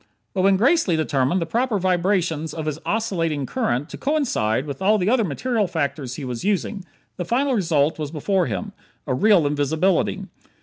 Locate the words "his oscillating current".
2.65-3.87